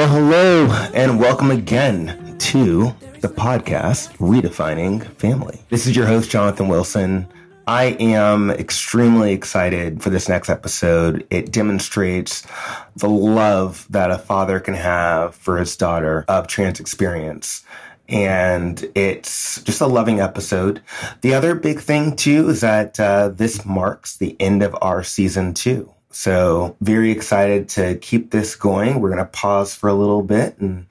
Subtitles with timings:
[0.00, 2.84] Well, hello, and welcome again to
[3.20, 5.60] the podcast Redefining Family.
[5.68, 7.28] This is your host, Jonathan Wilson.
[7.66, 11.26] I am extremely excited for this next episode.
[11.28, 12.46] It demonstrates
[12.96, 17.62] the love that a father can have for his daughter of trans experience.
[18.08, 20.80] And it's just a loving episode.
[21.20, 25.52] The other big thing, too, is that uh, this marks the end of our season
[25.52, 25.92] two.
[26.10, 29.00] So very excited to keep this going.
[29.00, 30.86] We're going to pause for a little bit and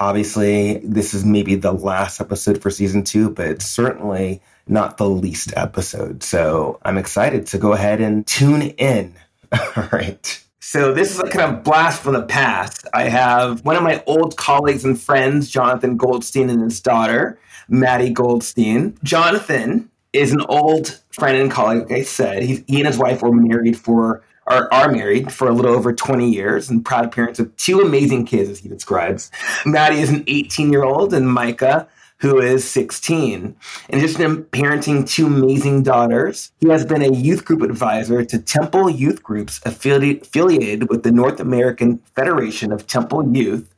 [0.00, 5.08] obviously this is maybe the last episode for season two, but it's certainly not the
[5.08, 6.22] least episode.
[6.22, 9.14] So I'm excited to go ahead and tune in.
[9.52, 10.44] All right.
[10.60, 12.86] So this is a kind of blast from the past.
[12.92, 17.38] I have one of my old colleagues and friends, Jonathan Goldstein and his daughter,
[17.68, 18.98] Maddie Goldstein.
[19.02, 22.42] Jonathan is an old friend and colleague, like I said.
[22.42, 26.30] He and his wife were married for are, are married for a little over 20
[26.30, 29.30] years and proud parents of two amazing kids, as he describes.
[29.64, 31.88] Maddie is an 18 year old, and Micah,
[32.20, 33.56] who is 16.
[33.88, 38.38] In addition to parenting two amazing daughters, he has been a youth group advisor to
[38.38, 43.74] Temple Youth Groups affiliated with the North American Federation of Temple Youth.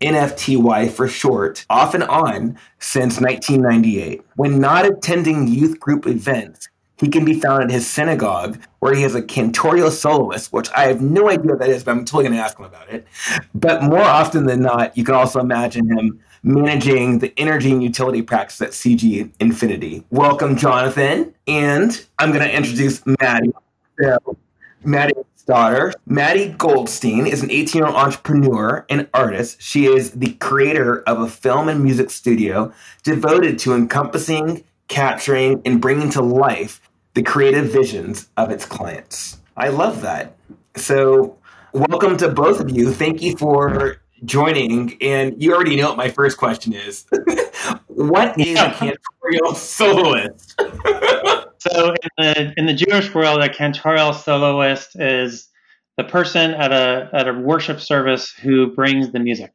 [0.00, 4.22] NFTY for short, off and on since 1998.
[4.36, 9.02] When not attending youth group events, he can be found at his synagogue where he
[9.02, 12.24] has a cantorial soloist, which I have no idea what that is, but I'm totally
[12.24, 13.06] going to ask him about it.
[13.54, 18.22] But more often than not, you can also imagine him managing the energy and utility
[18.22, 20.04] practice at CG Infinity.
[20.10, 21.34] Welcome, Jonathan.
[21.46, 23.52] And I'm going to introduce Maddie.
[24.00, 24.36] So,
[24.84, 29.60] Maddie's daughter, Maddie Goldstein, is an 18 year old entrepreneur and artist.
[29.60, 32.72] She is the creator of a film and music studio
[33.02, 36.80] devoted to encompassing capturing and bringing to life
[37.14, 39.38] the creative visions of its clients.
[39.56, 40.36] I love that.
[40.76, 41.38] So,
[41.72, 42.92] welcome to both of you.
[42.92, 44.96] Thank you for joining.
[45.00, 47.06] And you already know what my first question is
[47.86, 50.54] What is a cantorial soloist?
[51.58, 55.48] so, in the, in the Jewish world, a cantorial soloist is
[55.96, 59.52] the person at a, at a worship service who brings the music.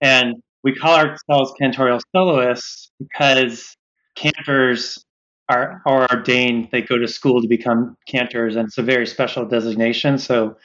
[0.00, 3.76] And we call ourselves cantorial soloists because
[4.14, 5.04] cantors
[5.48, 6.68] are, are ordained.
[6.72, 10.18] They go to school to become cantors, and it's a very special designation.
[10.18, 10.56] So,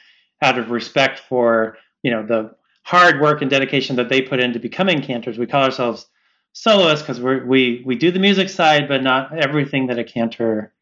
[0.42, 4.58] out of respect for you know the hard work and dedication that they put into
[4.58, 6.06] becoming cantors, we call ourselves
[6.52, 10.72] soloists because we we do the music side, but not everything that a cantor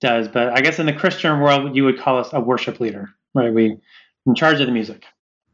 [0.00, 0.28] does.
[0.28, 3.52] But I guess in the Christian world, you would call us a worship leader, right?
[3.52, 3.78] We
[4.26, 5.04] in charge of the music.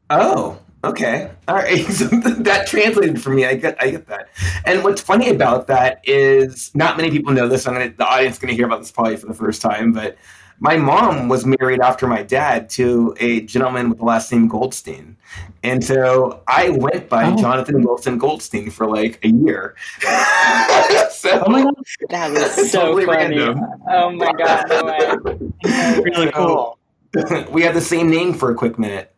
[0.09, 1.31] Oh, Okay.
[1.49, 1.87] All right.
[1.91, 3.45] So that translated for me.
[3.45, 4.29] I get I get that.
[4.65, 7.67] And what's funny about that is not many people know this.
[7.67, 10.17] I'm gonna the audience is gonna hear about this probably for the first time, but
[10.61, 15.17] my mom was married after my dad to a gentleman with the last name Goldstein.
[15.63, 17.37] And so I went by oh.
[17.37, 19.75] Jonathan Wilson Goldstein for like a year.
[21.11, 21.75] so, oh my God.
[22.11, 23.39] That was so totally funny.
[23.39, 23.65] Random.
[23.89, 24.69] Oh my God.
[24.69, 26.01] No way.
[26.05, 26.79] really cool.
[27.51, 29.15] we have the same name for a quick minute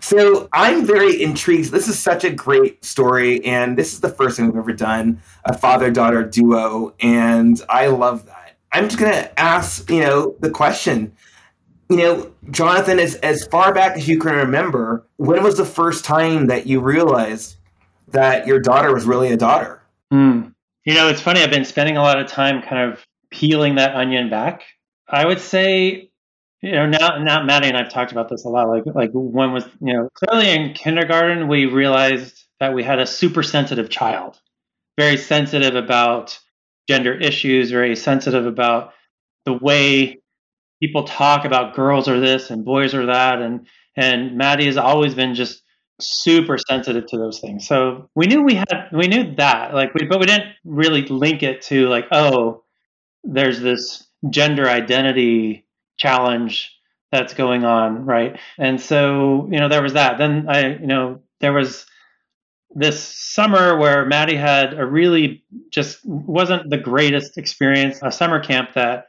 [0.00, 1.70] so I'm very intrigued.
[1.70, 5.20] This is such a great story, and this is the first thing we've ever done
[5.44, 8.56] a father daughter duo, and I love that.
[8.72, 11.12] I'm just gonna ask, you know, the question.
[11.88, 16.04] You know, Jonathan, as as far back as you can remember, when was the first
[16.04, 17.56] time that you realized
[18.08, 19.82] that your daughter was really a daughter?
[20.12, 20.54] Mm.
[20.84, 21.42] You know, it's funny.
[21.42, 24.62] I've been spending a lot of time kind of peeling that onion back.
[25.08, 26.10] I would say
[26.62, 29.52] you know now now maddie and i've talked about this a lot like like when
[29.52, 34.40] was you know clearly in kindergarten we realized that we had a super sensitive child
[34.98, 36.38] very sensitive about
[36.88, 38.92] gender issues very sensitive about
[39.44, 40.20] the way
[40.82, 45.14] people talk about girls are this and boys are that and and maddie has always
[45.14, 45.62] been just
[46.00, 47.66] super sensitive to those things.
[47.66, 51.42] So we knew we had we knew that like we but we didn't really link
[51.42, 52.64] it to like oh
[53.24, 55.66] there's this gender identity
[55.98, 56.74] challenge
[57.12, 58.38] that's going on, right?
[58.58, 60.18] And so, you know, there was that.
[60.18, 61.86] Then I, you know, there was
[62.74, 68.74] this summer where Maddie had a really just wasn't the greatest experience, a summer camp
[68.74, 69.08] that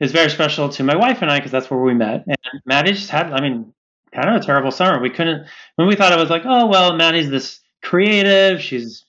[0.00, 2.24] is very special to my wife and I because that's where we met.
[2.26, 3.72] And Maddie just had, I mean,
[4.14, 5.00] kind of a terrible summer.
[5.00, 9.04] We couldn't, when we thought it was like, oh, well, Maddie's this creative, she's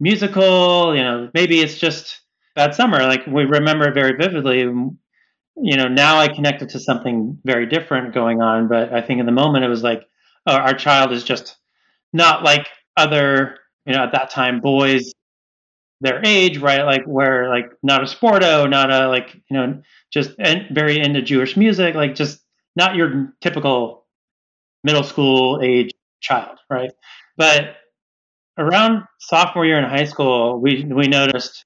[0.00, 2.22] musical, you know, maybe it's just
[2.56, 2.98] bad summer.
[3.04, 4.68] Like we remember very vividly
[5.56, 8.68] you know, now I connect it to something very different going on.
[8.68, 10.06] But I think in the moment it was like,
[10.46, 11.56] oh, our child is just
[12.12, 15.12] not like other, you know, at that time boys
[16.00, 16.82] their age, right?
[16.82, 19.82] Like where like not a sporto, not a like, you know,
[20.12, 22.40] just very into Jewish music, like just
[22.76, 24.06] not your typical
[24.84, 26.92] middle school age child, right?
[27.36, 27.76] But
[28.58, 31.64] around sophomore year in high school, we we noticed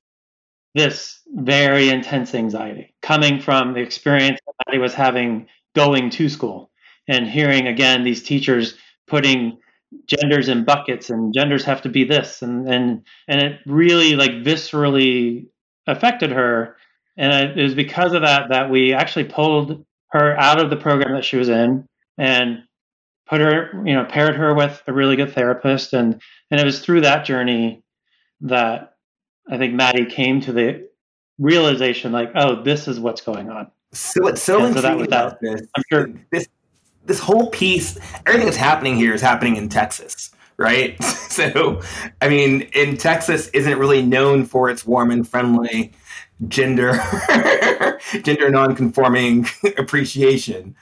[0.77, 6.71] this very intense anxiety coming from the experience that he was having going to school
[7.09, 8.77] and hearing again these teachers
[9.07, 9.59] putting
[10.07, 14.31] genders in buckets and genders have to be this and and and it really like
[14.31, 15.47] viscerally
[15.87, 16.77] affected her.
[17.17, 21.15] And it was because of that that we actually pulled her out of the program
[21.15, 21.87] that she was in
[22.19, 22.63] and
[23.27, 25.93] put her you know paired her with a really good therapist.
[25.93, 26.21] And
[26.51, 27.83] and it was through that journey
[28.43, 28.96] that
[29.51, 30.87] i think maddie came to the
[31.39, 33.71] realization like oh this is what's going on.
[33.93, 35.63] So what's so and intriguing so that, about this.
[35.77, 36.11] I'm sure.
[36.31, 36.49] This
[37.05, 40.97] this whole piece everything that's happening here is happening in texas right?
[41.37, 41.83] So
[42.23, 45.93] i mean in texas isn't really known for its warm and friendly
[46.49, 46.99] gender
[48.23, 49.47] gender non-conforming
[49.77, 50.75] appreciation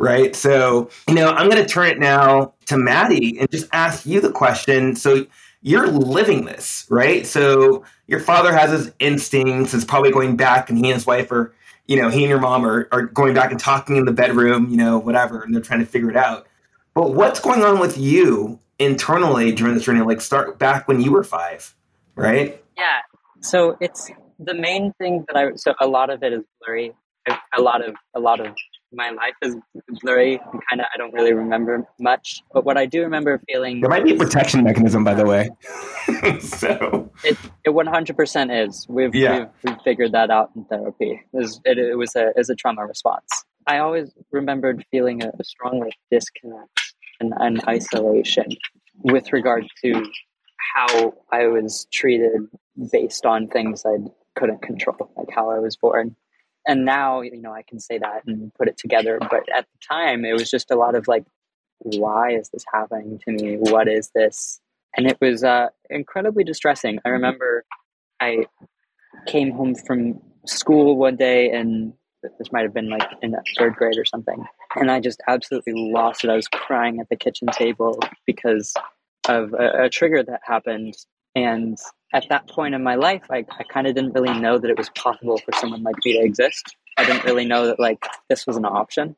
[0.00, 0.34] right?
[0.34, 4.20] So you know i'm going to turn it now to maddie and just ask you
[4.20, 4.96] the question.
[4.96, 5.26] So
[5.62, 7.24] you're living this right?
[7.24, 11.32] So your father has his instincts It's probably going back and he and his wife
[11.32, 11.54] are
[11.86, 14.68] you know he and your mom are, are going back and talking in the bedroom
[14.68, 16.46] you know whatever and they're trying to figure it out.
[16.94, 20.00] But what's going on with you internally during this journey?
[20.02, 21.74] Like start back when you were five
[22.20, 22.62] right?
[22.76, 23.00] Yeah.
[23.40, 26.92] So it's the main thing that I so a lot of it is blurry.
[27.56, 28.54] A lot of a lot of
[28.92, 29.56] my life is
[30.02, 30.38] blurry.
[30.38, 32.42] Kind of, I don't really remember much.
[32.52, 35.50] But what I do remember feeling there might be a protection mechanism, by the way.
[36.40, 38.86] so it it one hundred percent is.
[38.88, 39.38] We've, yeah.
[39.38, 41.22] we've, we've figured that out in therapy.
[41.32, 43.44] It was, it, it was a is a trauma response.
[43.66, 48.46] I always remembered feeling a, strong like disconnect and, and isolation
[49.02, 50.04] with regard to
[50.74, 52.48] how I was treated
[52.90, 56.16] based on things I'd couldn't control, like how I was born.
[56.66, 59.18] And now, you know, I can say that and put it together.
[59.18, 61.24] But at the time, it was just a lot of like,
[61.78, 63.56] why is this happening to me?
[63.56, 64.60] What is this?
[64.96, 66.98] And it was uh, incredibly distressing.
[67.04, 67.64] I remember
[68.20, 68.46] I
[69.26, 71.92] came home from school one day and
[72.22, 74.44] this might have been like in third grade or something.
[74.76, 76.30] And I just absolutely lost it.
[76.30, 78.74] I was crying at the kitchen table because
[79.28, 80.94] of a, a trigger that happened.
[81.34, 81.78] And
[82.12, 84.76] at that point in my life, I, I kind of didn't really know that it
[84.76, 86.76] was possible for someone like me to exist.
[86.96, 89.16] I didn't really know that like this was an option.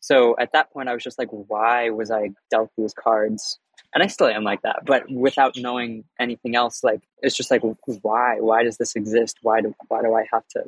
[0.00, 3.58] So at that point, I was just like, why was I dealt these cards?
[3.94, 7.62] And I still am like that, but without knowing anything else, like it's just like,
[8.02, 8.36] why?
[8.40, 9.38] Why does this exist?
[9.42, 10.64] Why do why do I have to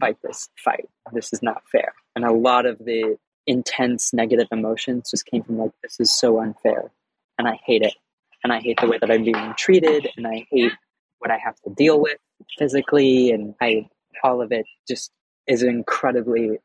[0.00, 0.88] fight this fight?
[1.12, 1.94] This is not fair.
[2.16, 3.16] And a lot of the
[3.46, 6.90] intense negative emotions just came from like, this is so unfair,
[7.38, 7.94] and I hate it
[8.42, 10.72] and I hate the way that I'm being treated, and I hate
[11.18, 12.18] what I have to deal with
[12.58, 13.88] physically, and I
[14.22, 15.10] all of it just
[15.46, 16.58] is incredibly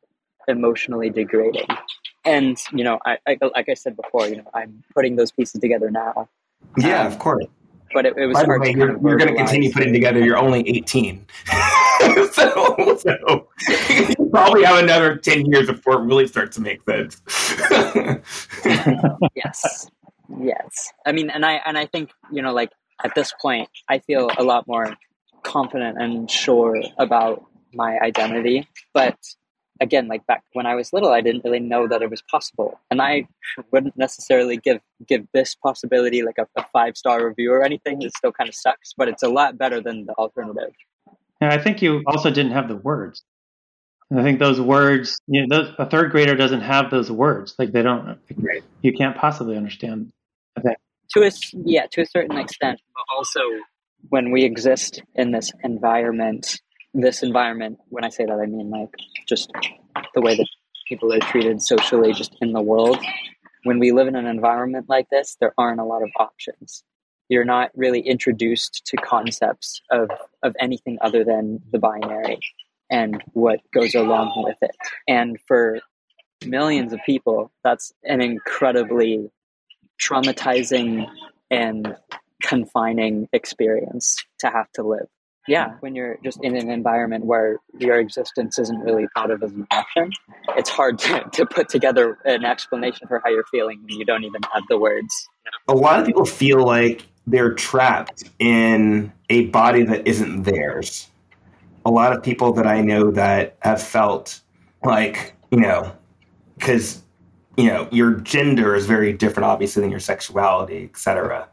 [0.48, 1.68] emotionally degrading.
[2.26, 5.62] And you know, I, I like I said before, you know, I'm putting those pieces
[5.62, 6.30] together now.
[6.78, 7.46] Yeah, um, of course.
[7.94, 8.62] But it, it was By hard.
[8.62, 10.20] Way, you're, you're going to continue putting together.
[10.20, 11.26] You're only 18,
[12.34, 13.48] so, so
[13.90, 17.22] you probably have another 10 years before it really starts to make sense.
[19.36, 19.90] yes,
[20.30, 20.92] Yes.
[21.06, 22.72] I mean, and I and I think you know, like
[23.04, 24.96] at this point, I feel a lot more
[25.44, 28.68] confident and sure about my identity.
[28.94, 29.18] But
[29.80, 32.80] again, like back when I was little, I didn't really know that it was possible,
[32.92, 33.28] and I
[33.72, 38.02] wouldn't necessarily give give this possibility like a, a five star review or anything.
[38.02, 40.74] It still kind of sucks, but it's a lot better than the alternative.
[41.40, 43.24] And I think you also didn't have the words.
[44.12, 47.54] I think those words, you know, those, a third grader doesn't have those words.
[47.60, 50.17] Like they don't, like, you can't possibly understand Okay.
[51.14, 53.40] To a yeah, to a certain extent, but also
[54.10, 56.60] when we exist in this environment,
[56.94, 57.80] this environment.
[57.90, 58.90] When I say that, I mean like
[59.28, 59.52] just
[60.14, 60.48] the way that
[60.88, 62.98] people are treated socially, just in the world.
[63.64, 66.84] When we live in an environment like this, there aren't a lot of options.
[67.30, 70.10] You're not really introduced to concepts of
[70.44, 72.40] of anything other than the binary
[72.90, 74.76] and what goes along with it.
[75.08, 75.80] And for
[76.46, 79.30] millions of people, that's an incredibly
[80.02, 81.08] traumatizing
[81.50, 81.96] and
[82.42, 85.08] confining experience to have to live.
[85.48, 89.52] Yeah, when you're just in an environment where your existence isn't really thought of as
[89.54, 90.12] an option,
[90.58, 94.26] it's hard to, to put together an explanation for how you're feeling when you don't
[94.26, 95.30] even have the words.
[95.70, 101.08] A lot of people feel like they're trapped in a body that isn't theirs.
[101.86, 104.42] A lot of people that I know that have felt
[104.84, 105.94] like, you know,
[106.58, 107.04] because
[107.58, 111.48] you know your gender is very different obviously than your sexuality etc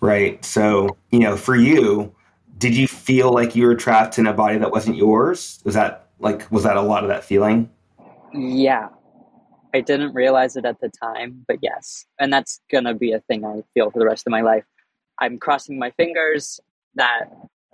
[0.00, 2.14] right so you know for you
[2.58, 6.08] did you feel like you were trapped in a body that wasn't yours was that
[6.20, 7.70] like was that a lot of that feeling
[8.32, 8.88] yeah
[9.76, 12.06] I didn't realize it at the time, but yes.
[12.18, 14.64] And that's to be a thing I feel for the rest of my life.
[15.18, 16.58] I'm crossing my fingers
[16.94, 17.24] that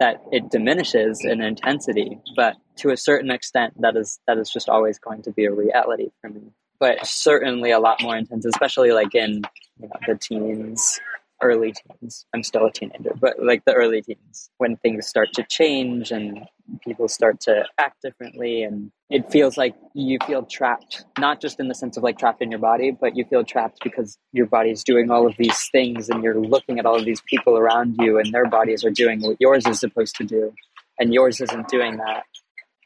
[0.01, 4.69] that it diminishes in intensity, but to a certain extent that is that is just
[4.69, 6.43] always going to be a reality for me.
[6.83, 9.43] But certainly a lot more intense, especially like in
[9.81, 10.99] you know, the teens
[11.41, 12.27] early teens.
[12.35, 16.45] I'm still a teenager, but like the early teens when things start to change and
[16.85, 21.69] people start to act differently and it feels like you feel trapped not just in
[21.69, 24.83] the sense of like trapped in your body but you feel trapped because your body's
[24.83, 28.19] doing all of these things and you're looking at all of these people around you
[28.19, 30.55] and their bodies are doing what yours is supposed to do
[30.99, 32.25] and yours isn't doing that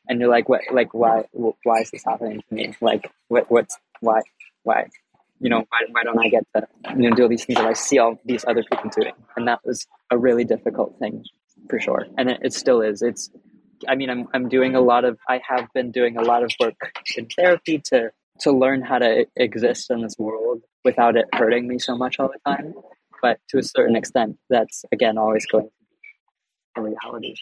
[0.08, 3.76] and you're like what like why why is this happening to me like what what's
[4.00, 4.20] why
[4.62, 4.86] why
[5.40, 7.66] you know, why, why don't I get to you know do all these things that
[7.66, 9.12] I see all these other people doing?
[9.36, 11.24] And that was a really difficult thing
[11.68, 13.02] for sure, and it, it still is.
[13.02, 13.30] It's,
[13.86, 16.52] I mean, I'm I'm doing a lot of I have been doing a lot of
[16.60, 16.74] work
[17.16, 18.10] in therapy to
[18.40, 22.28] to learn how to exist in this world without it hurting me so much all
[22.28, 22.74] the time.
[23.22, 27.34] But to a certain extent, that's again always going to be a reality.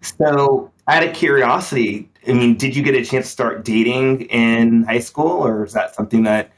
[0.00, 4.84] So, out of curiosity, I mean, did you get a chance to start dating in
[4.84, 6.50] high school, or is that something that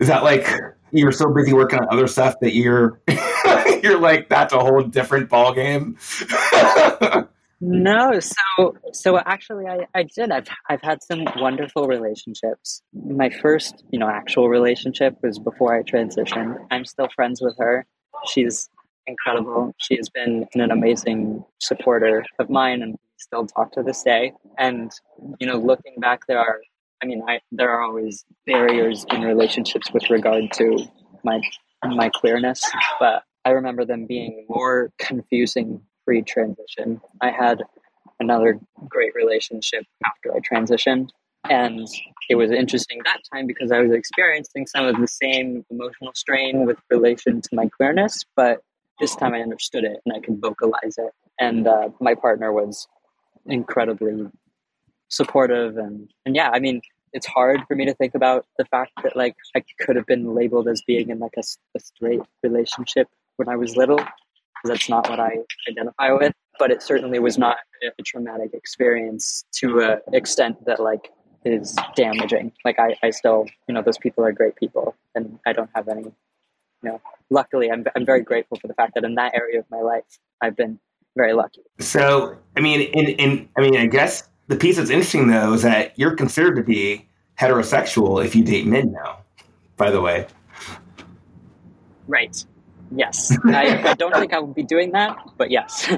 [0.00, 0.48] is that like
[0.92, 3.00] you're so busy working on other stuff that you're
[3.82, 5.98] you're like that's a whole different ball game?
[7.60, 10.30] no, so so actually I, I did.
[10.30, 12.82] I've I've had some wonderful relationships.
[12.92, 16.56] My first, you know, actual relationship was before I transitioned.
[16.70, 17.86] I'm still friends with her.
[18.28, 18.68] She's
[19.06, 19.74] incredible.
[19.78, 24.32] She has been an amazing supporter of mine and still talk to this day.
[24.58, 24.90] And,
[25.38, 26.60] you know, looking back, there are
[27.02, 30.86] I mean, I there are always barriers in relationships with regard to
[31.24, 31.40] my
[31.84, 32.62] my queerness,
[32.98, 37.00] but I remember them being more confusing pre transition.
[37.20, 37.62] I had
[38.18, 38.58] another
[38.88, 41.10] great relationship after I transitioned,
[41.50, 41.86] and
[42.30, 46.64] it was interesting that time because I was experiencing some of the same emotional strain
[46.64, 48.62] with relation to my queerness, but
[49.00, 51.12] this time I understood it and I could vocalize it.
[51.38, 52.86] And uh, my partner was
[53.46, 54.26] incredibly
[55.08, 56.80] supportive and and yeah i mean
[57.12, 60.34] it's hard for me to think about the fact that like i could have been
[60.34, 61.42] labeled as being in like a,
[61.76, 65.38] a straight relationship when i was little because that's not what i
[65.68, 67.58] identify with but it certainly was not
[67.98, 71.10] a traumatic experience to an extent that like
[71.44, 75.52] is damaging like I, I still you know those people are great people and i
[75.52, 76.10] don't have any
[76.86, 77.00] you know
[77.30, 80.04] luckily I'm, I'm very grateful for the fact that in that area of my life
[80.40, 80.78] i've been
[81.16, 85.28] very lucky so i mean in, in i mean i guess the piece that's interesting
[85.28, 87.06] though is that you're considered to be
[87.38, 89.18] heterosexual if you date men now.
[89.76, 90.26] By the way,
[92.08, 92.44] right?
[92.94, 95.84] Yes, I, I don't think I would be doing that, but yes.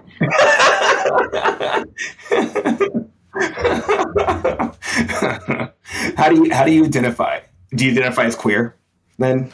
[6.17, 7.41] how do you how do you identify?
[7.71, 8.75] Do you identify as queer
[9.19, 9.53] then?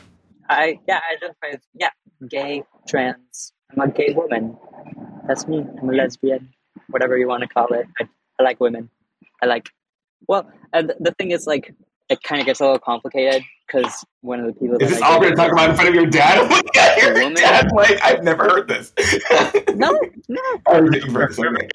[0.48, 1.90] I yeah, I identify as yeah,
[2.28, 3.52] gay, trans.
[3.72, 4.56] I'm a gay woman.
[5.26, 5.64] That's me.
[5.80, 6.52] I'm a lesbian,
[6.88, 7.86] whatever you want to call it.
[8.00, 8.08] I
[8.38, 8.90] I like women.
[9.42, 9.68] I like,
[10.28, 11.74] well, and the thing is, like,
[12.08, 14.76] it kind of gets a little complicated because one of the people.
[14.80, 16.50] Is this all we're going to talk about in front of your dad?
[16.98, 17.34] your woman?
[17.34, 18.92] dad, like, I've never heard this.
[19.74, 19.98] no,
[20.28, 20.40] no.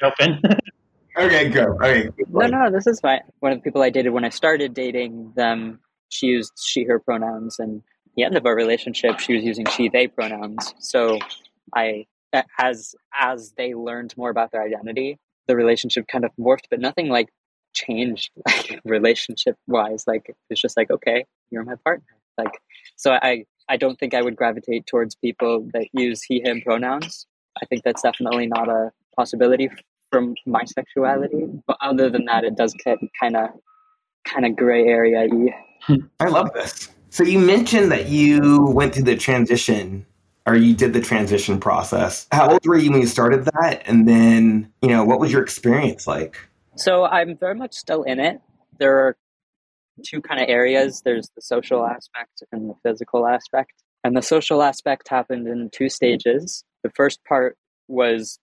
[0.03, 0.41] Open.
[1.17, 1.77] okay, go.
[1.81, 2.09] Okay.
[2.29, 3.21] No, no, this is fine.
[3.39, 7.57] One of the people I dated when I started dating them, she used she/her pronouns,
[7.59, 7.81] and
[8.19, 10.73] the end of our relationship, she was using she/they pronouns.
[10.79, 11.19] So,
[11.73, 12.05] I
[12.59, 17.07] as as they learned more about their identity, the relationship kind of morphed, but nothing
[17.07, 17.29] like
[17.73, 20.03] changed like relationship wise.
[20.05, 22.05] Like it's just like, okay, you're my partner.
[22.37, 22.59] Like
[22.97, 27.25] so I I don't think I would gravitate towards people that use he him pronouns.
[27.61, 29.69] I think that's definitely not a possibility
[30.11, 31.45] from my sexuality.
[31.67, 33.49] But other than that, it does get kind of
[34.25, 35.25] kind of gray area.
[36.19, 36.89] I love this.
[37.09, 40.05] So you mentioned that you went through the transition
[40.45, 42.27] or you did the transition process.
[42.31, 43.83] How old were you when you started that?
[43.85, 46.37] And then, you know, what was your experience like?
[46.75, 48.41] So I'm very much still in it.
[48.79, 49.17] There are
[50.03, 53.73] two kind of areas there's the social aspect and the physical aspect.
[54.03, 56.63] And the social aspect happened in two stages.
[56.83, 58.39] The first part was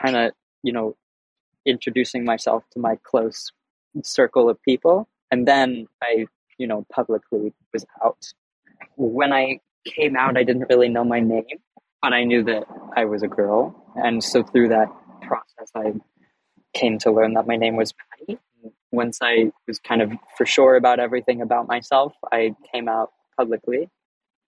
[0.00, 0.96] kind of, you know,
[1.66, 3.50] introducing myself to my close
[4.02, 5.08] circle of people.
[5.30, 6.26] And then I,
[6.62, 8.24] you know, publicly was out.
[8.96, 11.58] When I came out, I didn't really know my name,
[12.00, 12.62] but I knew that
[12.96, 13.74] I was a girl.
[13.96, 14.86] And so through that
[15.22, 15.94] process, I
[16.72, 18.38] came to learn that my name was Patty.
[18.92, 23.88] Once I was kind of for sure about everything about myself, I came out publicly.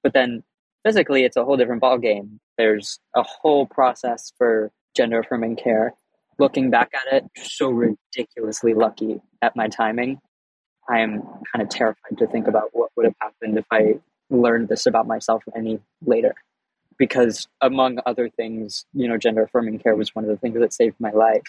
[0.05, 0.45] But then
[0.85, 2.39] physically, it's a whole different ballgame.
[2.57, 5.95] There's a whole process for gender affirming care.
[6.39, 10.21] Looking back at it, so ridiculously lucky at my timing.
[10.89, 14.01] I'm kind of terrified to think about what would have happened if I
[14.31, 16.35] learned this about myself any later.
[16.97, 20.73] Because among other things, you know, gender affirming care was one of the things that
[20.73, 21.43] saved my life.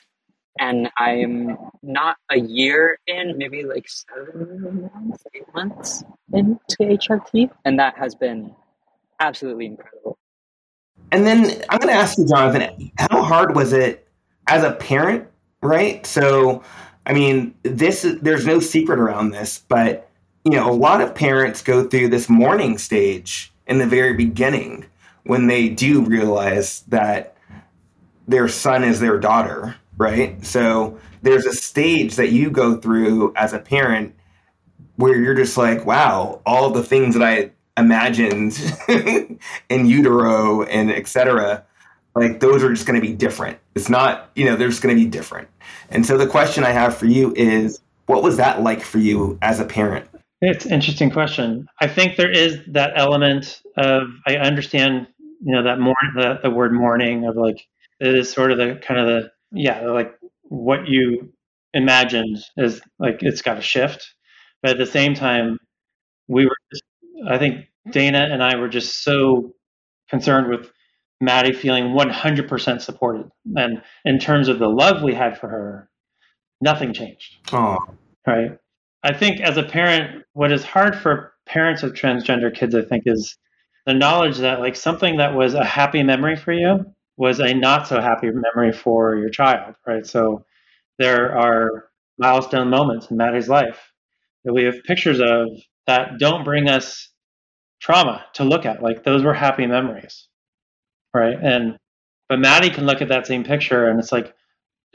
[0.58, 7.52] And I'm not a year in, maybe like seven months, eight months into HRT.
[7.66, 8.56] And that has been
[9.20, 10.18] absolutely incredible.
[11.12, 14.08] And then I'm going to ask you, Jonathan, how hard was it
[14.48, 15.28] as a parent,
[15.62, 16.06] right?
[16.06, 16.64] So,
[17.06, 20.10] I mean, this there's no secret around this, but
[20.44, 24.86] you know, a lot of parents go through this mourning stage in the very beginning
[25.24, 27.36] when they do realize that
[28.28, 30.44] their son is their daughter, right?
[30.46, 34.16] So there's a stage that you go through as a parent
[34.96, 38.58] where you're just like, wow, all the things that I imagined
[38.88, 41.65] in utero and etc
[42.16, 43.60] like those are just going to be different.
[43.76, 45.48] It's not you know they're just going to be different.
[45.90, 49.38] And so the question i have for you is what was that like for you
[49.42, 50.08] as a parent?
[50.42, 51.68] It's an interesting question.
[51.80, 55.08] I think there is that element of i understand
[55.42, 57.66] you know that more the, the word mourning of like
[58.00, 61.32] it is sort of the kind of the yeah like what you
[61.74, 64.14] imagined is like it's got to shift.
[64.62, 65.58] But at the same time
[66.28, 66.84] we were just
[67.28, 69.54] I think Dana and I were just so
[70.10, 70.72] concerned with
[71.26, 73.30] Maddie feeling 100% supported.
[73.56, 75.90] And in terms of the love we had for her,
[76.62, 77.38] nothing changed.
[77.52, 77.78] Oh.
[78.26, 78.58] Right.
[79.04, 83.04] I think as a parent, what is hard for parents of transgender kids, I think,
[83.06, 83.38] is
[83.86, 86.86] the knowledge that like something that was a happy memory for you
[87.18, 89.76] was a not so happy memory for your child.
[89.86, 90.06] Right.
[90.06, 90.46] So
[90.98, 91.86] there are
[92.18, 93.92] milestone moments in Maddie's life
[94.44, 95.50] that we have pictures of
[95.88, 97.10] that don't bring us
[97.80, 98.82] trauma to look at.
[98.82, 100.28] Like those were happy memories,
[101.16, 101.38] right?
[101.42, 101.78] And
[102.30, 104.34] but Maddie can look at that same picture and it's like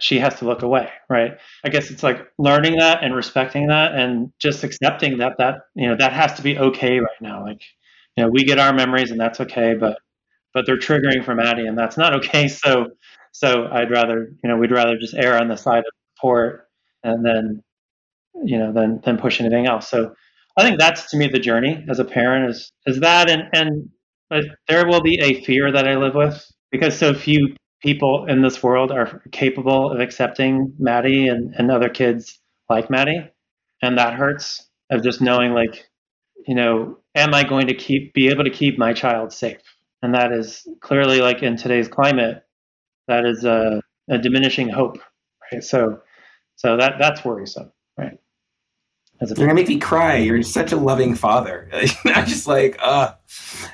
[0.00, 1.38] she has to look away, right?
[1.64, 5.88] I guess it's like learning that and respecting that and just accepting that that you
[5.88, 7.44] know that has to be okay right now.
[7.44, 7.62] Like
[8.16, 9.98] you know we get our memories and that's okay, but
[10.54, 12.48] but they're triggering for Maddie and that's not okay.
[12.48, 12.88] So
[13.32, 16.68] so I'd rather you know we'd rather just err on the side of support
[17.04, 17.62] and then
[18.44, 19.88] you know then then push anything else.
[19.88, 20.14] So
[20.56, 23.90] I think that's to me the journey as a parent is is that and and
[24.68, 28.62] there will be a fear that I live with because so few people in this
[28.62, 32.38] world are capable of accepting Maddie and, and other kids
[32.68, 33.30] like Maddie.
[33.82, 35.88] And that hurts of just knowing like,
[36.46, 39.60] you know, am I going to keep be able to keep my child safe?
[40.02, 42.42] And that is clearly like in today's climate,
[43.08, 44.98] that is a, a diminishing hope.
[45.52, 45.62] Right.
[45.64, 46.00] So
[46.56, 47.72] so that that's worrisome.
[47.98, 48.18] Right.
[49.20, 50.16] You're gonna make me cry.
[50.16, 51.68] You're such a loving father.
[52.04, 53.14] I'm just like, uh,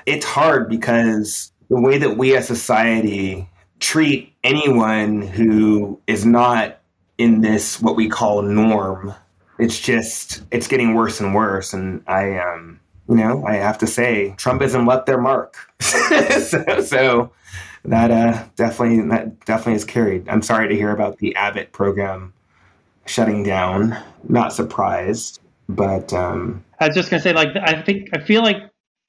[0.04, 6.80] it's hard because the way that we as society treat anyone who is not
[7.18, 9.14] in this what we call norm,
[9.59, 11.72] it's just it's getting worse and worse.
[11.72, 15.56] And I um, you know, I have to say, Trumpism left their mark.
[15.80, 17.32] so, so,
[17.85, 20.28] that uh, definitely that definitely is carried.
[20.28, 22.32] I'm sorry to hear about the Abbott program
[23.07, 23.97] shutting down.
[24.29, 28.57] Not surprised, but um, I was just gonna say, like, I think I feel like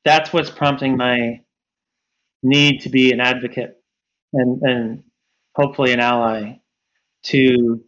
[0.05, 1.41] that's what's prompting my
[2.43, 3.81] need to be an advocate
[4.33, 5.03] and and
[5.55, 6.59] hopefully an ally
[7.23, 7.83] to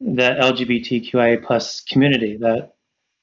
[0.00, 2.38] the LGBTQIA plus community.
[2.40, 2.72] That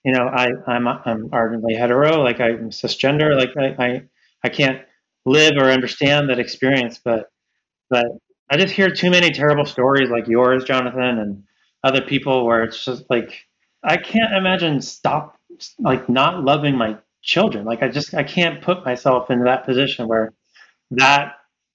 [0.04, 4.02] you know, I I'm I'm ardently hetero, like I'm cisgender, like I I,
[4.44, 4.82] I can't
[5.26, 7.30] live or understand that experience, but
[7.90, 8.06] but
[8.50, 11.44] I just hear too many terrible stories like yours, Jonathan, and
[11.84, 13.32] other people where it's just like
[13.84, 15.38] I can't imagine stop
[15.80, 17.66] like not loving my children.
[17.66, 20.34] Like I just I can't put myself in that position where
[20.92, 21.34] that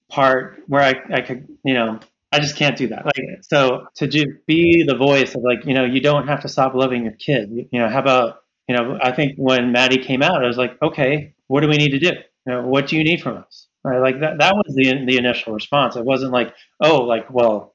[0.09, 1.99] part where I I could you know
[2.31, 3.05] I just can't do that.
[3.05, 6.49] Like so to just be the voice of like you know you don't have to
[6.49, 7.49] stop loving your kid.
[7.71, 10.81] You, know how about you know I think when Maddie came out I was like
[10.81, 12.11] okay what do we need to do?
[12.47, 13.67] You know what do you need from us?
[13.83, 15.95] Right like that that was the the initial response.
[15.95, 17.72] It wasn't like oh like well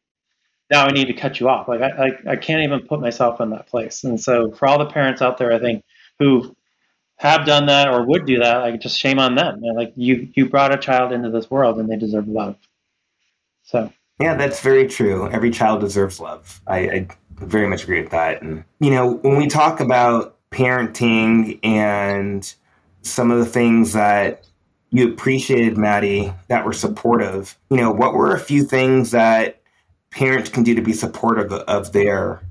[0.71, 1.69] now I need to cut you off.
[1.69, 4.05] Like I, I, I can't even put myself in that place.
[4.05, 5.85] And so for all the parents out there, I think
[6.19, 6.55] who
[7.17, 9.61] have done that or would do that, like just shame on them.
[9.61, 12.57] like you, you brought a child into this world and they deserve love.
[13.65, 13.93] So.
[14.21, 15.29] Yeah, that's very true.
[15.31, 16.61] Every child deserves love.
[16.67, 18.43] I, I very much agree with that.
[18.43, 22.53] And, you know, when we talk about parenting and
[23.03, 24.45] some of the things that
[24.91, 29.61] you appreciated, Maddie, that were supportive, you know, what were a few things that
[30.11, 32.43] parents can do to be supportive of their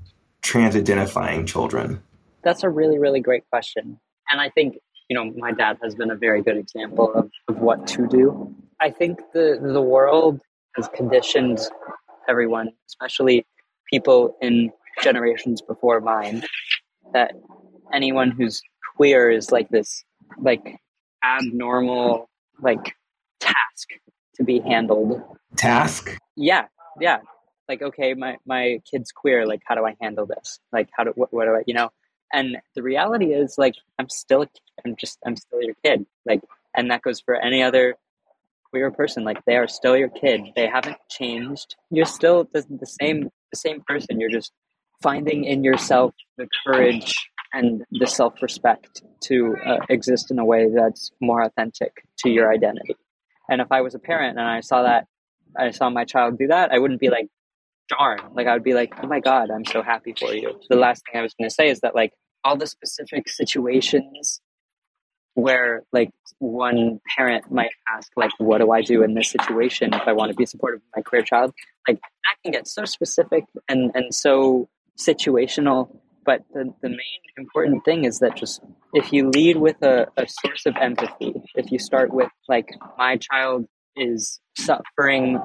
[0.42, 2.02] trans identifying children?
[2.44, 4.00] That's a really, really great question.
[4.30, 4.78] And I think,
[5.10, 8.54] you know, my dad has been a very good example of, of what to do.
[8.80, 10.40] I think the, the world
[10.76, 11.60] has conditioned
[12.30, 13.46] everyone, especially
[13.92, 16.44] people in generations before mine,
[17.14, 17.34] that
[17.94, 18.62] anyone who's
[18.96, 20.04] queer is like this
[20.40, 20.78] like
[21.24, 22.30] abnormal
[22.62, 22.94] like
[23.40, 23.90] task
[24.36, 25.22] to be handled.
[25.56, 26.18] Task?
[26.36, 26.66] Yeah,
[27.00, 27.20] yeah.
[27.68, 29.46] Like okay, my my kid's queer.
[29.46, 30.60] Like how do I handle this?
[30.72, 31.90] Like how do what, what do I you know?
[32.34, 34.46] And the reality is like I'm still
[34.86, 36.06] I'm just I'm still your kid.
[36.26, 36.42] Like
[36.76, 37.96] and that goes for any other
[38.70, 39.24] queer person.
[39.24, 40.42] Like they are still your kid.
[40.56, 41.76] They haven't changed.
[41.90, 44.20] You're still the, the same the same person.
[44.20, 44.52] You're just
[45.02, 50.68] finding in yourself the courage and the self respect to uh, exist in a way
[50.74, 52.96] that's more authentic to your identity.
[53.50, 55.08] And if I was a parent and I saw that,
[55.58, 57.30] I saw my child do that, I wouldn't be like,
[57.90, 58.20] darn.
[58.34, 60.60] Like, I would be like, oh my God, I'm so happy for you.
[60.70, 64.42] The last thing I was going to say is that, like, all the specific situations
[65.34, 70.08] where, like, one parent might ask, like, what do I do in this situation if
[70.08, 71.54] I want to be supportive of my queer child?
[71.88, 77.86] Like, that can get so specific and, and so situational but the, the main important
[77.86, 78.62] thing is that just
[78.94, 83.16] if you lead with a, a source of empathy, if you start with, like, my
[83.16, 85.40] child is suffering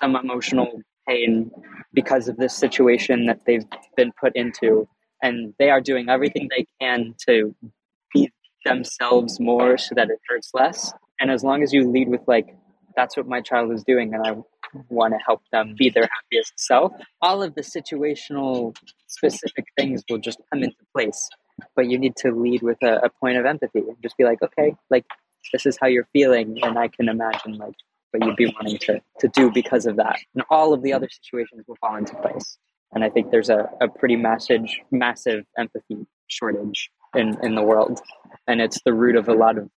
[0.00, 1.50] some emotional pain
[1.92, 4.88] because of this situation that they've been put into,
[5.22, 7.54] and they are doing everything they can to
[8.12, 8.30] be
[8.64, 10.92] themselves more so that it hurts less.
[11.20, 12.56] And as long as you lead with, like,
[12.96, 14.36] that's what my child is doing, and I
[14.88, 20.18] want to help them be their happiest self, all of the situational specific things will
[20.18, 21.28] just come into place.
[21.76, 24.40] But you need to lead with a, a point of empathy and just be like,
[24.42, 25.04] okay, like
[25.52, 27.74] this is how you're feeling, and I can imagine like
[28.12, 30.18] what you'd be wanting to, to do because of that.
[30.34, 32.58] And all of the other situations will fall into place.
[32.92, 38.00] And I think there's a, a pretty massive, massive empathy shortage in, in the world.
[38.46, 39.68] And it's the root of a lot of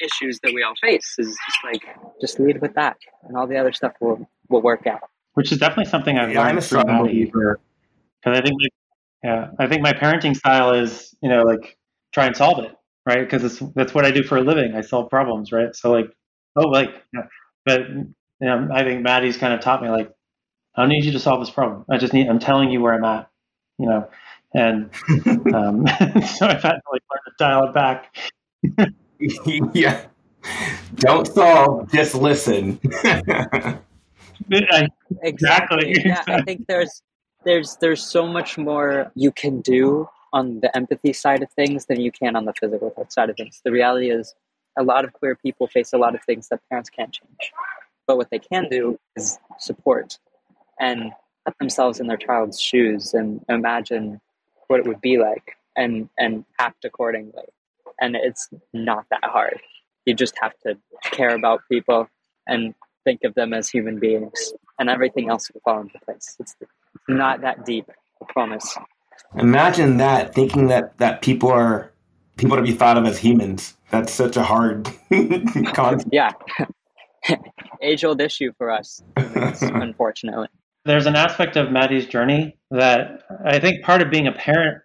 [0.00, 1.82] issues that we all face is just like
[2.20, 5.58] just lead with that and all the other stuff will will work out which is
[5.58, 7.56] definitely something i've yeah, learned through Maddie because
[8.26, 8.56] i think
[9.24, 11.76] yeah i think my parenting style is you know like
[12.12, 12.74] try and solve it
[13.06, 15.90] right because it's that's what i do for a living i solve problems right so
[15.90, 16.14] like
[16.56, 17.22] oh like yeah.
[17.66, 20.10] But you know i think maddie's kind of taught me like
[20.76, 22.94] i don't need you to solve this problem i just need i'm telling you where
[22.94, 23.28] i'm at
[23.78, 24.08] you know
[24.54, 24.90] and
[25.54, 25.86] um,
[26.38, 28.16] so i've had to like learn to dial it back
[29.74, 30.02] yeah.
[30.96, 32.78] Don't solve, just listen.
[35.22, 35.94] exactly.
[36.04, 37.02] Yeah, I think there's
[37.44, 42.00] there's there's so much more you can do on the empathy side of things than
[42.00, 43.60] you can on the physical side of things.
[43.64, 44.34] The reality is
[44.76, 47.52] a lot of queer people face a lot of things that parents can't change.
[48.06, 50.18] But what they can do is support
[50.78, 51.12] and
[51.44, 54.20] put themselves in their child's shoes and imagine
[54.68, 57.44] what it would be like and and act accordingly
[58.00, 59.60] and it's not that hard.
[60.04, 62.08] You just have to care about people
[62.46, 66.36] and think of them as human beings, and everything else will fall into place.
[66.38, 66.56] It's
[67.08, 67.90] not that deep,
[68.22, 68.76] I promise.
[69.36, 71.92] Imagine that thinking that that people are
[72.36, 73.74] people to be thought of as humans.
[73.90, 74.90] That's such a hard
[75.74, 76.10] concept.
[76.12, 76.32] Yeah,
[77.82, 80.48] age old issue for us, unfortunately.
[80.84, 84.82] There's an aspect of Maddie's journey that I think part of being a parent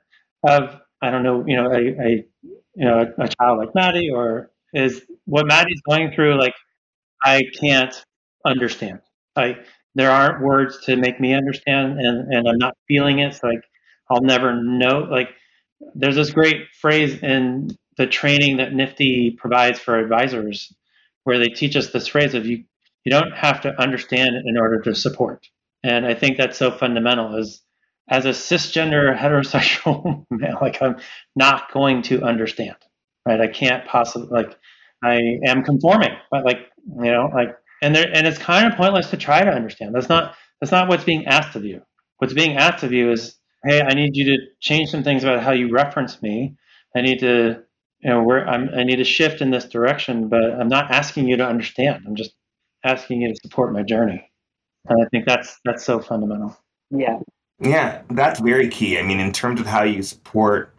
[0.48, 4.10] of I don't know, you know, a, a you know a, a child like Maddie,
[4.10, 6.54] or is what Maddie's going through like
[7.24, 8.04] I can't
[8.46, 9.00] understand.
[9.36, 13.36] Like there aren't words to make me understand, and and I'm not feeling it.
[13.36, 13.64] So like
[14.10, 15.08] I'll never know.
[15.10, 15.30] Like
[15.96, 20.74] there's this great phrase in the training that NFTY provides for advisors,
[21.24, 22.64] where they teach us this phrase of you
[23.04, 25.48] you don't have to understand in order to support.
[25.84, 27.36] And I think that's so fundamental.
[27.38, 27.62] Is
[28.10, 30.98] as a cisgender heterosexual male, like I'm
[31.36, 32.76] not going to understand,
[33.28, 33.42] right?
[33.42, 34.58] I can't possibly like
[35.04, 39.10] I am conforming, but like you know, like and there and it's kind of pointless
[39.10, 39.96] to try to understand.
[39.96, 41.82] That's not that's not what's being asked of you.
[42.18, 45.44] What's being asked of you is, hey, I need you to change some things about
[45.44, 46.56] how you reference me.
[46.96, 47.64] I need to
[48.00, 51.28] you know where I'm I need to shift in this direction, but I'm not asking
[51.28, 52.04] you to understand.
[52.08, 52.34] I'm just
[52.84, 54.30] asking you to support my journey.
[54.88, 56.58] And I think that's that's so fundamental.
[56.90, 57.20] Yeah.
[57.60, 58.98] Yeah, that's very key.
[58.98, 60.74] I mean, in terms of how you support,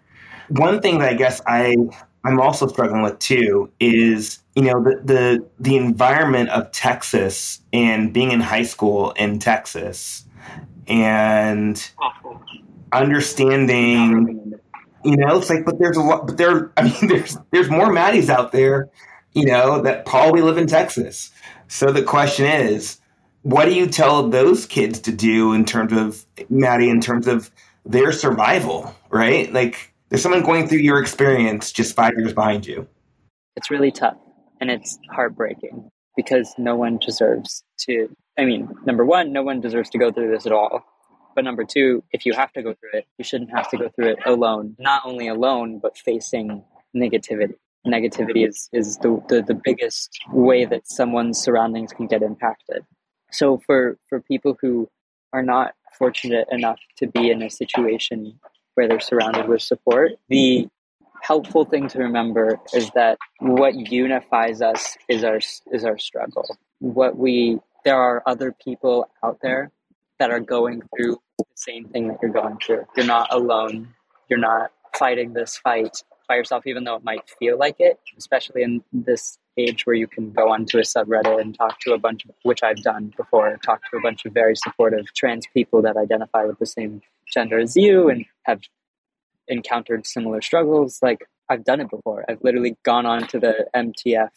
[0.49, 1.77] one thing that I guess I
[2.25, 8.13] I'm also struggling with too is you know the the the environment of Texas and
[8.13, 10.25] being in high school in Texas
[10.89, 11.91] and
[12.93, 14.55] understanding
[15.05, 17.89] you know it's like but there's a lot but there I mean there's there's more
[17.89, 18.91] Maddies out there
[19.33, 21.31] you know that probably live in Texas
[21.69, 22.99] so the question is
[23.43, 27.51] what do you tell those kids to do in terms of Maddie, in terms of
[27.85, 29.53] their survival, right?
[29.53, 32.87] Like there's someone going through your experience just five years behind you.
[33.57, 34.17] It's really tough
[34.61, 38.09] and it's heartbreaking because no one deserves to.
[38.39, 40.85] I mean, number one, no one deserves to go through this at all.
[41.35, 43.89] But number two, if you have to go through it, you shouldn't have to go
[43.89, 44.77] through it alone.
[44.79, 46.65] Not only alone, but facing
[46.95, 47.55] negativity.
[47.87, 52.85] Negativity is, is the, the, the biggest way that someone's surroundings can get impacted.
[53.33, 54.89] So for, for people who
[55.33, 58.39] are not fortunate enough to be in a situation
[58.75, 60.69] where they're surrounded with support, the
[61.23, 65.41] helpful thing to remember is that what unifies us is our
[65.73, 66.45] is our struggle.
[66.81, 69.71] What we there are other people out there
[70.19, 72.85] that are going through the same thing that you're going through.
[72.97, 73.95] You're not alone.
[74.29, 78.63] You're not fighting this fight by yourself, even though it might feel like it, especially
[78.63, 82.25] in this age where you can go onto a subreddit and talk to a bunch
[82.25, 85.97] of, which I've done before, talk to a bunch of very supportive trans people that
[85.97, 88.61] identify with the same gender as you and have
[89.49, 91.01] encountered similar struggles.
[91.03, 92.25] Like I've done it before.
[92.29, 94.31] I've literally gone on to the MTF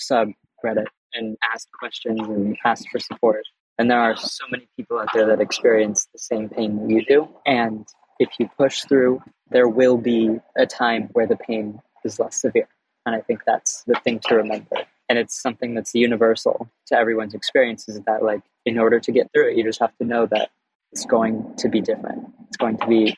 [0.00, 3.44] subreddit and asked questions and asked for support.
[3.78, 7.04] And there are so many people out there that experience the same pain that you
[7.04, 7.28] do.
[7.44, 7.86] And
[8.18, 12.68] if you push through, there will be a time where the pain is less severe.
[13.04, 14.76] And I think that's the thing to remember.
[15.08, 19.30] And it's something that's universal to everyone's experience is that, like, in order to get
[19.32, 20.50] through it, you just have to know that
[20.90, 22.26] it's going to be different.
[22.48, 23.16] It's going to be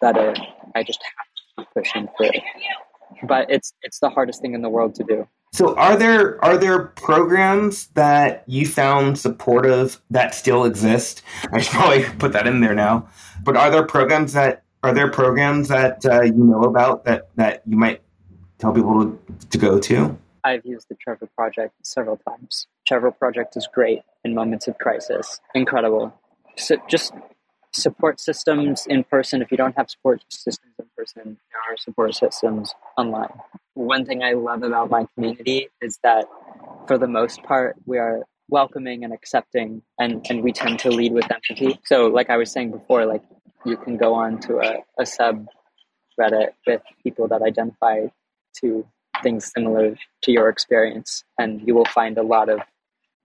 [0.00, 0.34] better.
[0.74, 2.40] I just have to keep pushing through.
[3.26, 5.26] But it's it's the hardest thing in the world to do.
[5.54, 11.22] So are there are there programs that you found supportive that still exist?
[11.52, 13.08] I should probably put that in there now.
[13.44, 17.62] But are there programs that are there programs that uh, you know about that that
[17.68, 18.02] you might
[18.58, 20.18] tell people to, to go to?
[20.42, 22.66] I've used the Trevor Project several times.
[22.84, 25.38] Trevor Project is great in moments of crisis.
[25.54, 26.12] Incredible.
[26.56, 27.12] So just
[27.70, 29.40] support systems in person.
[29.40, 33.30] If you don't have support systems in person, there are support systems online.
[33.74, 36.26] One thing I love about my community is that
[36.86, 41.12] for the most part, we are welcoming and accepting and, and we tend to lead
[41.12, 41.78] with empathy.
[41.84, 43.22] So like I was saying before, like
[43.64, 45.46] you can go on to a, a sub
[46.20, 48.06] Reddit with people that identify
[48.60, 48.86] to
[49.22, 52.60] things similar to your experience and you will find a lot of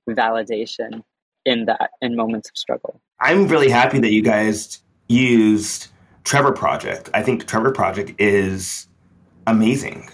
[0.09, 1.03] validation
[1.45, 3.01] in that in moments of struggle.
[3.19, 5.87] I'm really happy that you guys used
[6.23, 7.09] Trevor Project.
[7.13, 8.87] I think Trevor Project is
[9.47, 10.09] amazing.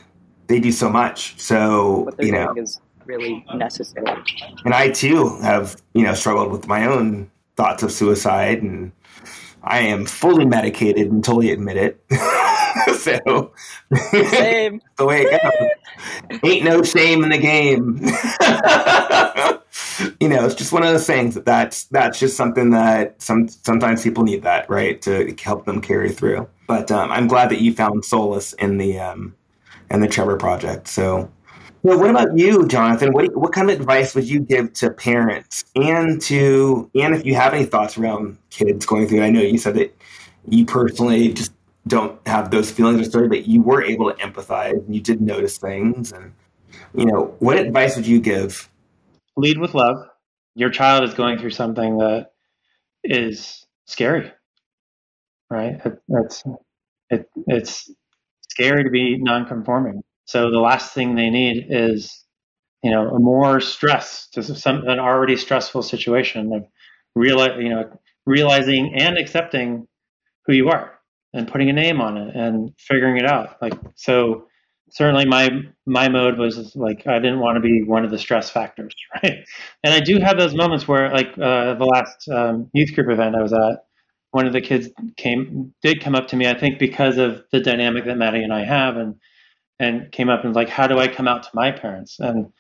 [0.47, 1.39] They do so much.
[1.39, 4.23] So you know, is really necessary.
[4.63, 8.91] And I too have you know struggled with my own thoughts of suicide, and
[9.63, 12.03] I am fully medicated and totally admit it.
[12.97, 13.51] so
[14.29, 16.39] same the way it goes.
[16.43, 17.99] Ain't no shame in the game.
[20.19, 23.47] you know, it's just one of those things that that's that's just something that some
[23.47, 26.47] sometimes people need that right to help them carry through.
[26.67, 29.36] But um, I'm glad that you found solace in the um,
[29.89, 30.87] in the Trevor Project.
[30.87, 31.31] So,
[31.83, 33.13] well, what about you, Jonathan?
[33.13, 37.35] What what kind of advice would you give to parents and to and if you
[37.35, 39.21] have any thoughts around kids going through?
[39.21, 39.95] I know you said that
[40.47, 41.53] you personally just
[41.87, 45.21] don't have those feelings or story, but you were able to empathize and you did
[45.21, 46.11] notice things.
[46.11, 46.33] And
[46.95, 48.69] you know, what advice would you give
[49.37, 49.97] lead with love.
[50.55, 52.31] Your child is going through something that
[53.03, 54.31] is scary,
[55.49, 55.79] right?
[55.85, 56.43] It, it's
[57.09, 57.91] it, it's
[58.55, 60.01] scary to be non-conforming.
[60.25, 62.25] So the last thing they need is,
[62.83, 66.65] you know, a more stress to some an already stressful situation of
[67.15, 67.89] realize, you know,
[68.25, 69.87] realizing and accepting
[70.45, 70.99] who you are
[71.33, 73.57] and putting a name on it and figuring it out.
[73.61, 74.47] Like so,
[74.89, 75.49] certainly my
[75.85, 79.37] my mode was like I didn't want to be one of the stress factors, right?
[79.83, 83.35] And I do have those moments where, like uh, the last um, youth group event
[83.35, 83.85] I was at,
[84.35, 86.45] one of the kids came did come up to me.
[86.45, 89.15] I think because of the dynamic that Maddie and I have, and
[89.79, 92.51] and came up and was like, "How do I come out to my parents?" And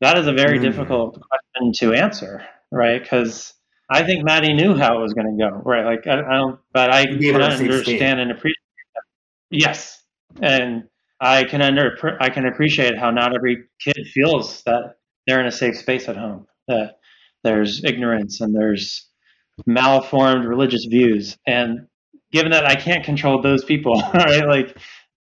[0.00, 0.62] that is a very mm.
[0.62, 3.02] difficult question to answer, right?
[3.02, 3.52] Because
[3.90, 5.84] I think Maddie knew how it was going to go, right?
[5.84, 8.56] Like I, I don't, but I can understand and appreciate.
[8.94, 9.02] That.
[9.50, 10.02] Yes,
[10.40, 10.84] and
[11.20, 14.94] I can under I can appreciate how not every kid feels that
[15.26, 16.46] they're in a safe space at home.
[16.68, 17.00] That
[17.44, 19.09] there's ignorance and there's
[19.66, 21.86] malformed religious views, and
[22.32, 24.46] given that I can't control those people, right?
[24.46, 24.76] Like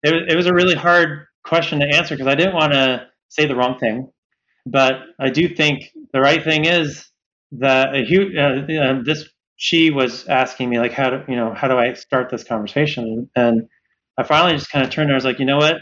[0.04, 3.46] it, it was a really hard question to answer because I didn't want to say
[3.46, 4.12] the wrong thing,
[4.66, 7.10] but I do think the right thing is
[7.54, 11.68] that a huge uh, this she was asking me like how do you know how
[11.68, 13.68] do I start this conversation and
[14.18, 15.78] I finally just kind of turned and I was like, you know what?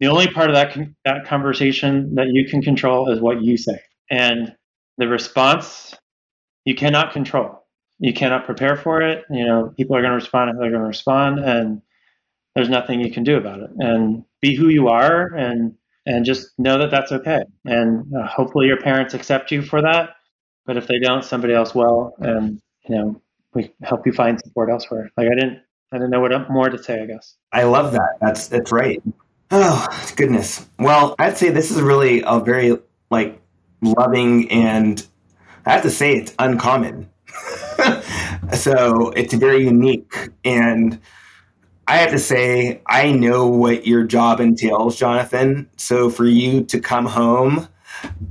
[0.00, 3.56] The only part of that con- that conversation that you can control is what you
[3.56, 4.54] say, and
[4.98, 5.94] the response
[6.64, 7.64] you cannot control.
[7.98, 9.24] You cannot prepare for it.
[9.30, 11.80] You know, people are going to respond how they're going to respond, and
[12.54, 13.70] there's nothing you can do about it.
[13.78, 15.74] And be who you are, and
[16.06, 17.42] and just know that that's okay.
[17.64, 20.10] And uh, hopefully, your parents accept you for that.
[20.66, 23.22] But if they don't, somebody else will, and you know,
[23.54, 25.10] we help you find support elsewhere.
[25.16, 27.02] Like I didn't, I didn't know what more to say.
[27.02, 27.36] I guess.
[27.52, 28.18] I love that.
[28.20, 29.02] That's that's right.
[29.50, 30.66] Oh goodness.
[30.78, 32.76] Well, I'd say this is really a very
[33.10, 33.40] like
[33.82, 35.06] loving and
[35.66, 37.08] I have to say it's uncommon.
[38.52, 41.00] so it's very unique and
[41.86, 45.68] I have to say, I know what your job entails, Jonathan.
[45.76, 47.68] So for you to come home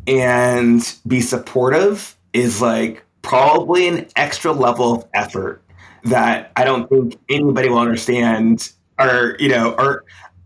[0.08, 5.62] and be supportive is like probably an extra level of effort
[6.06, 10.04] that I don't think anybody will understand, or you know, or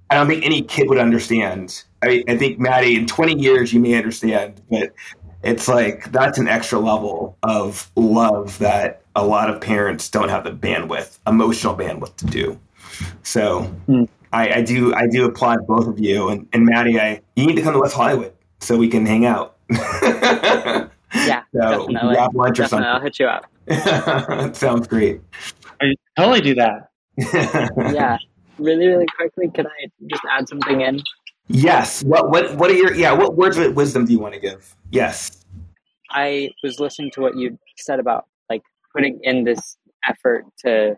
[0.10, 1.84] I don't think any kid would understand.
[2.04, 4.94] I, I think Maddie, in 20 years, you may understand, but
[5.44, 10.44] it's like that's an extra level of love that a lot of parents don't have
[10.44, 12.60] the bandwidth, emotional bandwidth to do.
[13.24, 14.08] So mm.
[14.34, 17.00] I, I, do I do applaud both of you and, and Maddie.
[17.00, 19.58] I you need to come to West Hollywood so we can hang out.
[19.70, 21.96] yeah, so definitely.
[22.16, 22.64] Grab lunch definitely.
[22.64, 22.84] or something.
[22.84, 23.46] I'll hit you up.
[24.56, 25.22] Sounds great.
[25.82, 26.90] I totally do that.
[27.18, 28.18] yeah,
[28.60, 29.50] really, really quickly.
[29.50, 31.02] Can I just add something in?
[31.48, 32.04] Yes.
[32.04, 33.14] What what what are your yeah?
[33.14, 34.76] What words of wisdom do you want to give?
[34.92, 35.46] Yes.
[36.10, 38.62] I was listening to what you said about like
[38.94, 40.96] putting in this effort to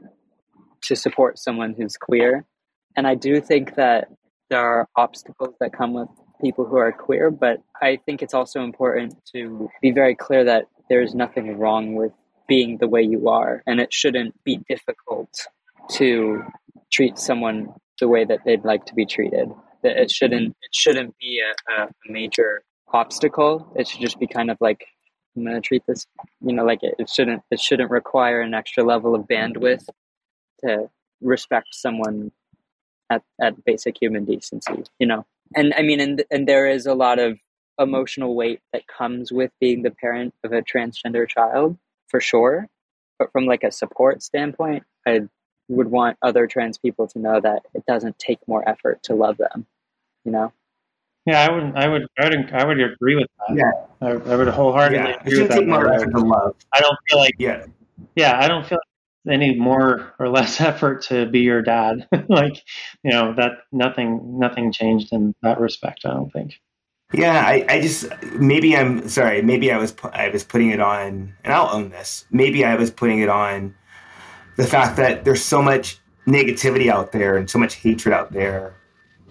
[0.83, 2.45] to support someone who's queer.
[2.95, 4.07] And I do think that
[4.49, 6.09] there are obstacles that come with
[6.41, 10.65] people who are queer, but I think it's also important to be very clear that
[10.89, 12.11] there's nothing wrong with
[12.47, 15.29] being the way you are, and it shouldn't be difficult
[15.91, 16.43] to
[16.91, 19.49] treat someone the way that they'd like to be treated.
[19.83, 23.71] That it shouldn't it shouldn't be a, a major obstacle.
[23.75, 24.85] It should just be kind of like
[25.35, 26.05] I'm going to treat this,
[26.41, 29.87] you know, like it, it shouldn't it shouldn't require an extra level of bandwidth
[30.61, 30.89] to
[31.21, 32.31] respect someone
[33.09, 35.25] at, at basic human decency, you know?
[35.55, 37.37] And I mean, and, and there is a lot of
[37.79, 42.67] emotional weight that comes with being the parent of a transgender child, for sure.
[43.17, 45.21] But from like a support standpoint, I
[45.69, 49.37] would want other trans people to know that it doesn't take more effort to love
[49.37, 49.65] them,
[50.25, 50.51] you know?
[51.25, 53.55] Yeah, I would, I would, I would, I would agree with that.
[53.55, 55.21] Yeah, I, I would wholeheartedly yeah.
[55.21, 55.59] agree with that.
[55.59, 56.55] Take more effort to love.
[56.73, 57.65] I don't feel like, yeah,
[58.15, 58.79] yeah, I don't feel
[59.29, 62.07] any more or less effort to be your dad.
[62.29, 62.63] like,
[63.03, 66.59] you know, that nothing nothing changed in that respect, I don't think.
[67.13, 71.33] Yeah, I, I just maybe I'm sorry, maybe I was I was putting it on
[71.43, 72.25] and I'll own this.
[72.31, 73.75] Maybe I was putting it on
[74.59, 78.75] the fact that there's so much negativity out there and so much hatred out there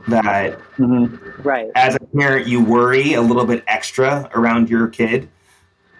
[0.08, 1.42] that mm-hmm.
[1.42, 5.28] right as a parent you worry a little bit extra around your kid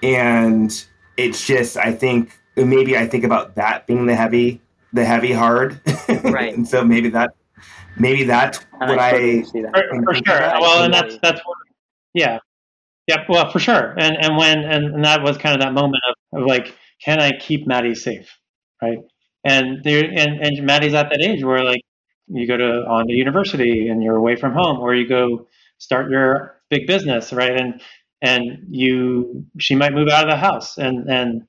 [0.02, 0.86] and
[1.16, 4.60] it's just i think maybe I think about that being the heavy,
[4.92, 5.80] the heavy hard.
[6.08, 6.54] Right.
[6.54, 7.34] and so maybe that,
[7.98, 10.40] maybe that's and what I, I for, for sure.
[10.60, 11.56] Well, and that's that's what,
[12.14, 12.38] yeah,
[13.06, 13.24] yeah.
[13.28, 13.94] Well, for sure.
[13.98, 17.20] And and when and, and that was kind of that moment of, of like, can
[17.20, 18.38] I keep Maddie safe,
[18.82, 18.98] right?
[19.44, 21.83] And there and and Maddie's at that age where like
[22.27, 25.46] you go to on to university and you're away from home, or you go
[25.79, 27.59] start your big business, right?
[27.59, 27.81] And
[28.20, 31.42] and you she might move out of the house and and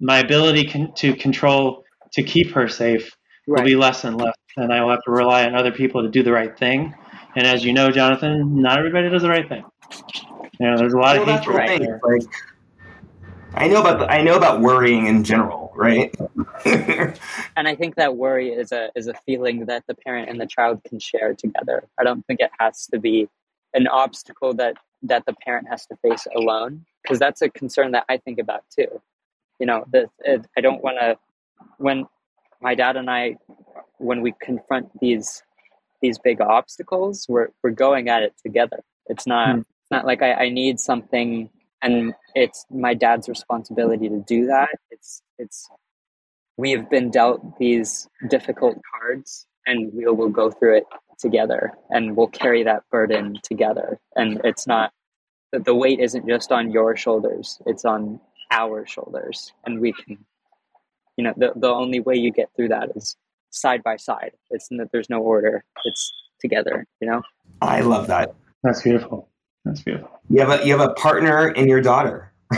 [0.00, 3.60] my ability con- to control to keep her safe right.
[3.60, 6.08] will be less and less, and I will have to rely on other people to
[6.08, 6.94] do the right thing.
[7.36, 9.64] And as you know, Jonathan, not everybody does the right thing.
[10.60, 12.00] You know, there's a lot well, of hatred right there.
[12.02, 12.22] Like,
[13.54, 16.14] I know about I know about worrying in general, right?
[17.56, 20.46] and I think that worry is a is a feeling that the parent and the
[20.46, 21.84] child can share together.
[21.98, 23.28] I don't think it has to be
[23.72, 28.04] an obstacle that that the parent has to face alone because that's a concern that
[28.08, 29.00] I think about too
[29.58, 31.16] you know, the, it, I don't want to,
[31.78, 32.06] when
[32.60, 33.36] my dad and I,
[33.98, 35.42] when we confront these,
[36.02, 38.82] these big obstacles, we're, we're going at it together.
[39.06, 39.60] It's not, mm.
[39.60, 41.50] it's not like I, I need something
[41.82, 44.70] and it's my dad's responsibility to do that.
[44.90, 45.68] It's, it's,
[46.56, 50.84] we have been dealt these difficult cards and we will go through it
[51.18, 53.98] together and we'll carry that burden together.
[54.16, 54.92] And it's not,
[55.52, 58.20] that the weight isn't just on your shoulders, it's on
[58.50, 59.52] our shoulders.
[59.64, 60.18] And we can
[61.16, 63.16] you know the, the only way you get through that is
[63.50, 64.32] side by side.
[64.50, 65.64] It's that there's no order.
[65.84, 67.22] It's together you know?
[67.62, 68.34] I love that.
[68.62, 69.28] That's beautiful.
[69.64, 70.10] That's beautiful.
[70.28, 72.32] You have a you have a partner in your daughter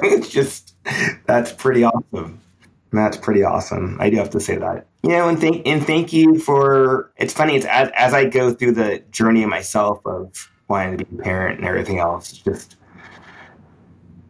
[0.04, 0.74] it's just
[1.26, 2.40] that's pretty awesome
[2.92, 6.12] that's pretty awesome i do have to say that you know and thank and thank
[6.12, 10.50] you for it's funny it's as, as i go through the journey of myself of
[10.68, 12.76] wanting to be a parent and everything else it's just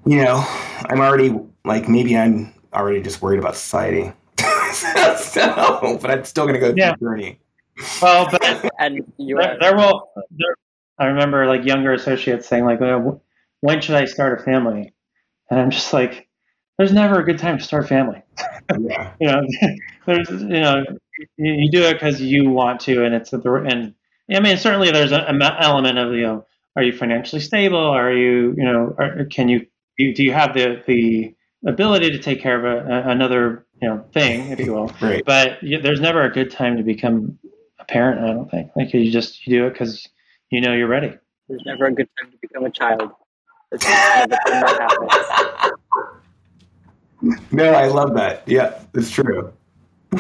[0.07, 0.45] you know,
[0.89, 4.13] I'm already like maybe I'm already just worried about society.
[5.19, 6.93] so, but I'm still going to go through yeah.
[6.93, 7.39] the journey.
[8.01, 10.11] Well, but and you there, there will.
[10.31, 10.57] There,
[10.99, 12.81] I remember like younger associates saying like,
[13.61, 14.93] "When should I start a family?"
[15.51, 16.29] And I'm just like,
[16.79, 18.23] there's never a good time to start family.
[18.79, 19.13] Yeah.
[19.21, 19.43] you know,
[20.07, 20.85] there's you know
[21.37, 23.95] you, you do it because you want to, and it's the and
[24.35, 26.47] I mean certainly there's an element of you know
[26.77, 27.79] are you financially stable?
[27.79, 29.67] Are you you know are, can you
[29.99, 31.35] do you have the the
[31.67, 34.93] ability to take care of a, another you know thing, if you will.
[35.01, 35.23] right.
[35.25, 37.39] But there's never a good time to become
[37.79, 38.21] a parent.
[38.25, 38.71] I don't think.
[38.77, 40.07] Like you just you do it because
[40.51, 41.13] you know you're ready.
[41.49, 43.13] There's never a good time to become a child.
[43.73, 45.71] It's that
[47.53, 48.43] no, I love that.
[48.47, 49.53] Yeah, it's true.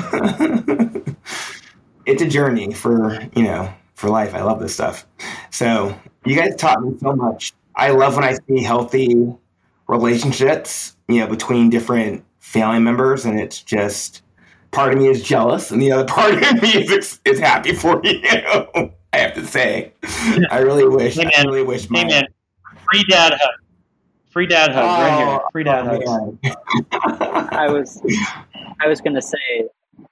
[2.07, 4.35] it's a journey for you know for life.
[4.35, 5.07] I love this stuff.
[5.51, 7.55] So you guys taught me so much.
[7.75, 9.35] I love when I see healthy
[9.89, 14.23] relationships, you know, between different family members, and it's just
[14.71, 18.01] part of me is jealous, and the other part of me is is happy for
[18.05, 18.21] you.
[19.13, 19.93] I have to say,
[20.51, 21.17] I really wish.
[21.17, 21.91] Hey, I really wish.
[21.91, 22.25] My, hey man,
[22.91, 23.55] free dad hug.
[24.31, 25.41] Free dad hug oh, right here.
[25.43, 26.39] Oh, free dad oh,
[26.93, 27.49] hug.
[27.53, 28.01] I was,
[28.81, 29.69] I was gonna say,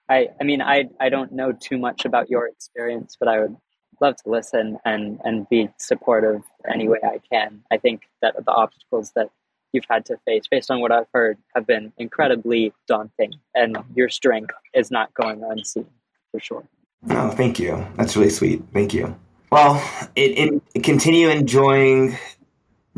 [0.08, 3.56] I, I mean, I, I don't know too much about your experience, but I would
[4.00, 7.62] love to listen and and be supportive any way I can.
[7.70, 9.30] I think that the obstacles that
[9.72, 14.08] you've had to face, based on what I've heard, have been incredibly daunting, and your
[14.08, 15.86] strength is not going unseen
[16.32, 16.64] for sure.
[17.10, 17.86] Oh, thank you.
[17.96, 18.62] That's really sweet.
[18.72, 19.16] Thank you.
[19.50, 19.82] Well,
[20.14, 22.18] it, it, continue enjoying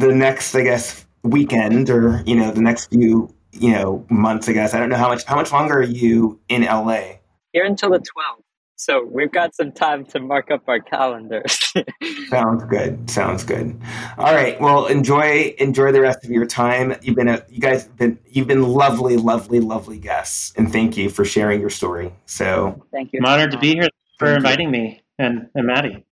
[0.01, 4.49] the next, I guess, weekend or you know the next few you know months.
[4.49, 7.03] I guess I don't know how much how much longer are you in LA?
[7.53, 8.43] Here until the twelfth.
[8.77, 11.59] So we've got some time to mark up our calendars.
[12.29, 13.11] Sounds good.
[13.11, 13.79] Sounds good.
[14.17, 14.59] All right.
[14.59, 16.97] Well, enjoy enjoy the rest of your time.
[17.03, 20.97] You've been a you guys have been you've been lovely, lovely, lovely guests, and thank
[20.97, 22.15] you for sharing your story.
[22.25, 23.21] So thank you.
[23.21, 24.81] I'm honored to be here for thank inviting you.
[24.81, 26.07] me and and Maddie.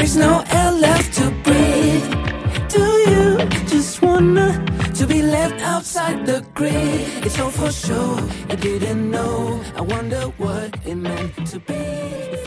[0.00, 2.08] There is no air left to breathe?
[2.68, 3.36] Do you
[3.68, 4.48] just wanna
[4.94, 7.26] to be left outside the grid?
[7.26, 8.18] It's all for sure.
[8.48, 9.60] I didn't know.
[9.76, 12.39] I wonder what it meant to be.